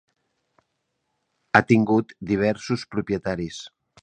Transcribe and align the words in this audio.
Ha 1.53 1.61
tingut 1.73 2.17
diversos 2.33 2.89
propietaris. 2.97 3.63